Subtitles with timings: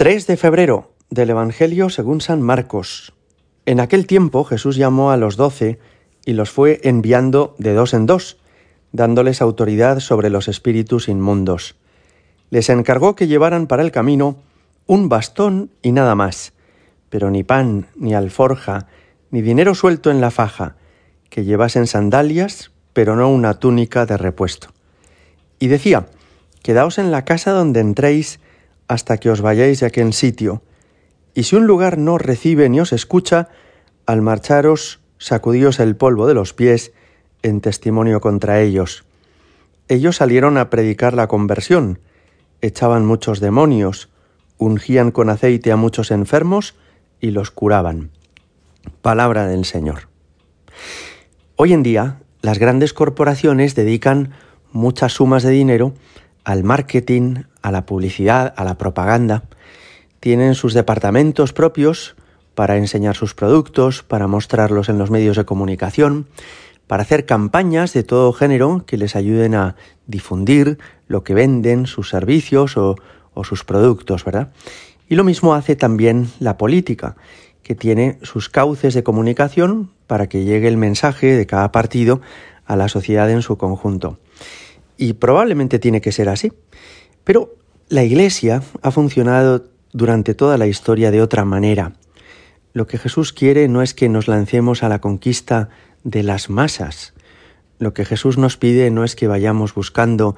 [0.00, 3.12] 3 de febrero del Evangelio según San Marcos.
[3.66, 5.78] En aquel tiempo Jesús llamó a los doce
[6.24, 8.38] y los fue enviando de dos en dos,
[8.92, 11.76] dándoles autoridad sobre los espíritus inmundos.
[12.48, 14.38] Les encargó que llevaran para el camino
[14.86, 16.54] un bastón y nada más,
[17.10, 18.86] pero ni pan, ni alforja,
[19.30, 20.76] ni dinero suelto en la faja,
[21.28, 24.68] que llevasen sandalias, pero no una túnica de repuesto.
[25.58, 26.06] Y decía,
[26.62, 28.40] Quedaos en la casa donde entréis,
[28.90, 30.62] hasta que os vayáis de aquel sitio.
[31.32, 33.46] Y si un lugar no os recibe ni os escucha,
[34.04, 36.90] al marcharos sacudíos el polvo de los pies
[37.44, 39.04] en testimonio contra ellos.
[39.86, 42.00] Ellos salieron a predicar la conversión,
[42.62, 44.08] echaban muchos demonios,
[44.58, 46.74] ungían con aceite a muchos enfermos
[47.20, 48.10] y los curaban.
[49.02, 50.08] Palabra del Señor.
[51.54, 54.32] Hoy en día, las grandes corporaciones dedican
[54.72, 55.94] muchas sumas de dinero
[56.44, 59.44] al marketing, a la publicidad, a la propaganda.
[60.20, 62.16] Tienen sus departamentos propios
[62.54, 66.26] para enseñar sus productos, para mostrarlos en los medios de comunicación,
[66.86, 72.08] para hacer campañas de todo género que les ayuden a difundir lo que venden, sus
[72.08, 72.96] servicios o,
[73.44, 74.52] sus productos, ¿verdad?
[75.08, 77.16] Y lo mismo hace también la política,
[77.62, 82.20] que tiene sus cauces de comunicación para que llegue el mensaje de cada partido
[82.66, 84.18] a la sociedad en su conjunto.
[85.00, 86.52] Y probablemente tiene que ser así.
[87.24, 87.56] Pero
[87.88, 91.94] la Iglesia ha funcionado durante toda la historia de otra manera.
[92.74, 95.70] Lo que Jesús quiere no es que nos lancemos a la conquista
[96.04, 97.14] de las masas.
[97.78, 100.36] Lo que Jesús nos pide no es que vayamos buscando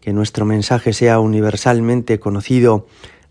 [0.00, 2.86] que nuestro mensaje sea universalmente conocido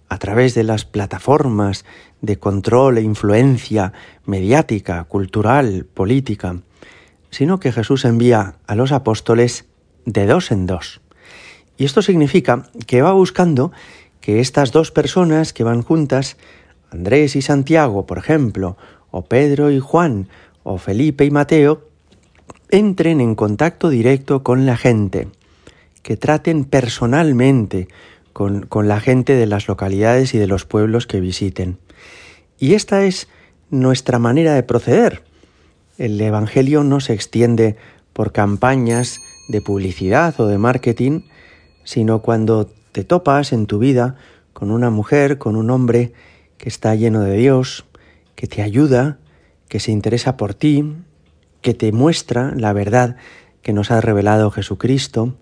[0.09, 1.85] a través de las plataformas
[2.19, 3.93] de control e influencia
[4.25, 6.57] mediática, cultural, política,
[7.31, 9.65] sino que Jesús envía a los apóstoles
[10.05, 11.01] de dos en dos.
[11.77, 13.71] Y esto significa que va buscando
[14.21, 16.37] que estas dos personas que van juntas,
[16.91, 18.77] Andrés y Santiago, por ejemplo,
[19.11, 20.29] o Pedro y Juan,
[20.63, 21.89] o Felipe y Mateo,
[22.69, 25.27] entren en contacto directo con la gente,
[26.03, 27.87] que traten personalmente
[28.31, 31.77] con, con, la gente de las localidades y de los pueblos que visiten.
[32.59, 33.27] Y esta es
[33.69, 35.23] nuestra manera de proceder.
[35.97, 37.75] El Evangelio no se extiende
[38.13, 41.21] por campañas de publicidad o de marketing,
[41.83, 44.15] sino cuando te topas en tu vida
[44.53, 46.13] con una mujer, con un hombre
[46.57, 47.85] que está lleno de Dios,
[48.35, 49.17] que te ayuda,
[49.67, 50.95] que se interesa por ti,
[51.61, 53.17] que te muestra la verdad
[53.61, 55.35] que nos ha revelado Jesucristo,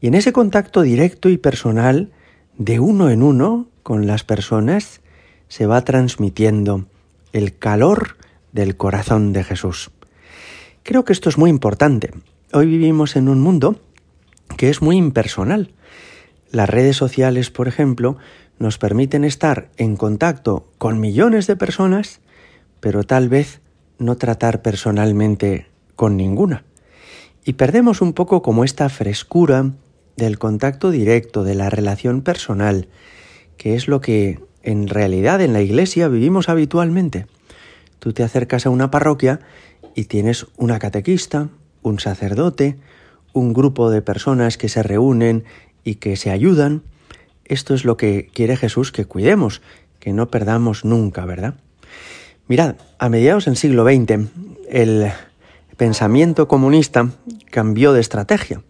[0.00, 2.12] y en ese contacto directo y personal,
[2.58, 5.00] de uno en uno con las personas,
[5.48, 6.86] se va transmitiendo
[7.32, 8.16] el calor
[8.52, 9.90] del corazón de Jesús.
[10.82, 12.10] Creo que esto es muy importante.
[12.56, 13.80] Hoy vivimos en un mundo
[14.56, 15.72] que es muy impersonal.
[16.52, 18.16] Las redes sociales, por ejemplo,
[18.60, 22.20] nos permiten estar en contacto con millones de personas,
[22.78, 23.60] pero tal vez
[23.98, 25.66] no tratar personalmente
[25.96, 26.62] con ninguna.
[27.44, 29.72] Y perdemos un poco como esta frescura
[30.16, 32.86] del contacto directo, de la relación personal,
[33.56, 37.26] que es lo que en realidad en la iglesia vivimos habitualmente.
[37.98, 39.40] Tú te acercas a una parroquia
[39.96, 41.48] y tienes una catequista,
[41.84, 42.76] un sacerdote,
[43.32, 45.44] un grupo de personas que se reúnen
[45.84, 46.82] y que se ayudan.
[47.44, 49.62] Esto es lo que quiere Jesús que cuidemos,
[50.00, 51.54] que no perdamos nunca, ¿verdad?
[52.48, 54.28] Mirad, a mediados del siglo XX,
[54.68, 55.12] el
[55.76, 57.10] pensamiento comunista
[57.50, 58.62] cambió de estrategia.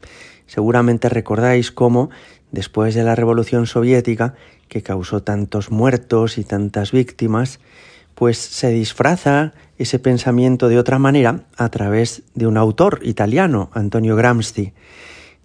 [0.47, 2.11] Seguramente recordáis cómo,
[2.53, 4.35] después de la Revolución Soviética,
[4.69, 7.61] que causó tantos muertos y tantas víctimas,
[8.15, 14.17] pues se disfraza ese pensamiento de otra manera a través de un autor italiano, Antonio
[14.17, 14.73] Gramsci.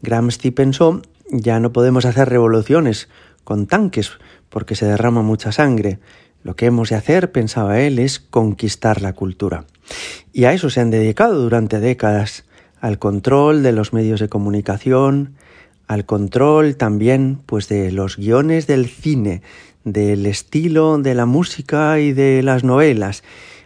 [0.02, 3.10] Gramsci pensó, ya no podemos hacer revoluciones
[3.44, 4.12] con tanques
[4.50, 6.00] porque se derrama mucha sangre.
[6.44, 9.66] Lo que hemos de hacer, pensaba él, es conquistar la cultura.
[10.32, 12.46] Y a eso se han dedicado durante décadas,
[12.80, 15.36] al control de los medios de comunicación,
[15.88, 19.42] al control también pues de los guiones del cine,
[19.92, 23.24] del estilo de la música y de las novelas,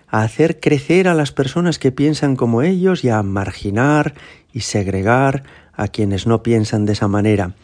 [0.07, 4.13] a hacer crecer a las personas que piensan como ellos y a marginar
[4.53, 5.43] y segregar
[5.73, 7.55] a quienes no piensan de esa manera.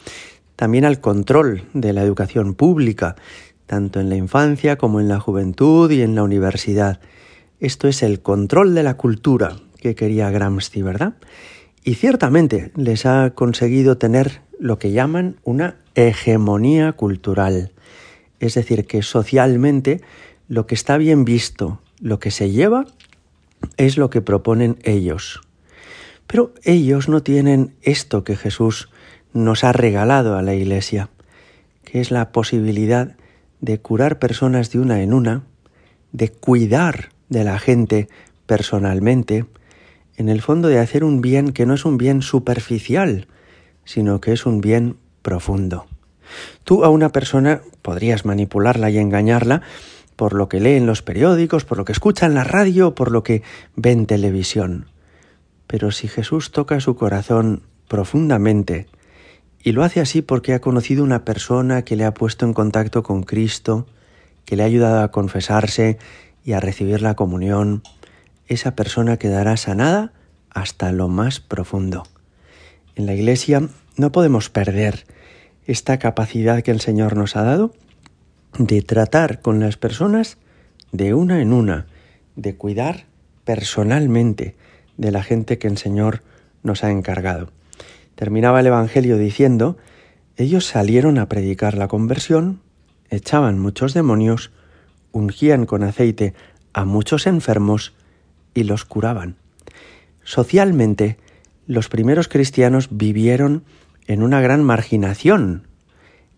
[0.56, 3.15] También al control de la educación pública,
[3.65, 7.00] tanto en la infancia como en la juventud y en la universidad.
[7.59, 11.13] Esto es el control de la cultura que quería Gramsci, ¿verdad?
[11.83, 17.71] Y ciertamente les ha conseguido tener lo que llaman una hegemonía cultural
[18.39, 20.01] es decir, que socialmente
[20.47, 22.86] lo que está bien visto, lo que se lleva,
[23.77, 25.41] es lo que proponen ellos.
[26.27, 28.89] Pero ellos no tienen esto que Jesús
[29.33, 31.09] nos ha regalado a la Iglesia,
[31.83, 33.15] que es la posibilidad
[33.62, 35.44] de curar personas de una en una,
[36.12, 38.07] de cuidar de la gente
[38.45, 39.45] personalmente,
[40.18, 43.27] en el fondo de hacer un bien que no es un bien superficial,
[43.86, 45.88] sino que es un bien profundo.
[46.63, 49.61] Tú a una persona podrías manipularla y engañarla
[50.15, 53.11] por lo que lee en los periódicos, por lo que escucha en la radio, por
[53.11, 53.41] lo que
[53.75, 54.87] ve en televisión.
[55.65, 58.87] Pero si Jesús toca su corazón profundamente,
[59.63, 63.03] y lo hace así porque ha conocido una persona que le ha puesto en contacto
[63.03, 63.87] con Cristo,
[64.45, 65.97] que le ha ayudado a confesarse
[66.43, 67.83] y a recibir la comunión,
[68.47, 70.13] esa persona quedará sanada
[70.49, 72.03] hasta lo más profundo.
[72.95, 75.05] En la Iglesia no podemos perder
[75.69, 77.75] esta capacidad que el Señor nos ha dado
[78.57, 80.39] de tratar con las personas
[80.92, 81.86] de una en una,
[82.36, 83.06] de cuidar
[83.44, 84.56] personalmente
[84.98, 86.24] de la gente que el Señor
[86.63, 87.51] nos ha encargado.
[88.16, 89.77] Terminaba el Evangelio diciendo,
[90.38, 92.62] ellos salieron a predicar la conversión,
[93.12, 94.50] echaban muchos demonios,
[95.12, 96.33] ungían con aceite
[96.74, 97.94] a muchos enfermos
[98.56, 99.36] y los curaban.
[100.24, 101.18] Socialmente,
[101.68, 103.63] los primeros cristianos vivieron
[104.09, 105.67] en una gran marginación.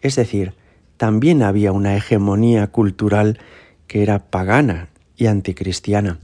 [0.01, 0.53] Es decir,
[0.97, 3.39] también había una hegemonía cultural
[3.87, 6.19] que era pagana y anticristiana,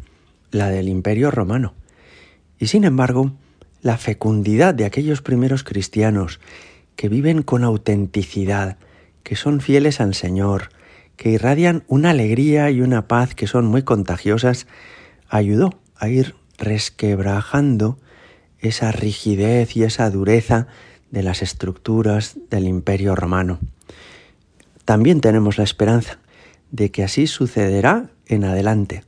[0.52, 1.74] la del imperio romano.
[2.60, 3.32] Y sin embargo,
[3.82, 6.42] la fecundidad de aquellos primeros cristianos
[6.98, 8.76] que viven con autenticidad,
[9.24, 10.68] que son fieles al Señor,
[11.16, 14.68] que irradian una alegría y una paz que son muy contagiosas,
[15.30, 17.98] ayudó a ir resquebrajando
[18.60, 20.68] esa rigidez y esa dureza
[21.12, 23.60] de las estructuras del imperio romano.
[24.86, 26.20] También tenemos la esperanza
[26.72, 29.04] de que así sucederá en adelante,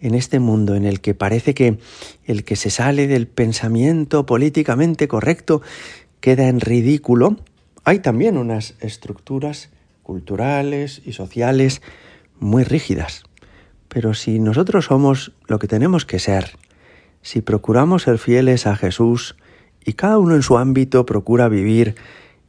[0.00, 1.78] en este mundo en el que parece que
[2.24, 5.62] el que se sale del pensamiento políticamente correcto
[6.20, 7.38] queda en ridículo,
[7.84, 9.70] hay también unas estructuras
[10.02, 11.82] culturales y sociales
[12.38, 13.24] muy rígidas.
[13.88, 16.58] Pero si nosotros somos lo que tenemos que ser,
[17.22, 19.36] si procuramos ser fieles a Jesús,
[19.86, 21.94] y cada uno en su ámbito procura vivir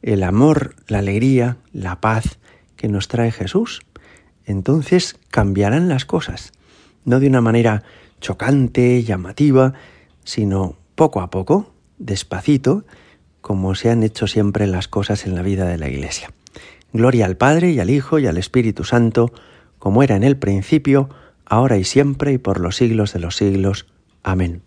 [0.02, 2.38] el amor, la alegría, la paz
[2.76, 3.80] que nos trae Jesús,
[4.44, 6.52] entonces cambiarán las cosas,
[7.04, 7.84] no de una manera
[8.20, 9.74] chocante, llamativa,
[10.24, 12.84] sino poco a poco, despacito,
[13.40, 16.32] como se han hecho siempre las cosas en la vida de la Iglesia.
[16.92, 19.32] Gloria al Padre y al Hijo y al Espíritu Santo,
[19.78, 21.08] como era en el principio,
[21.44, 23.86] ahora y siempre y por los siglos de los siglos.
[24.24, 24.62] Amén.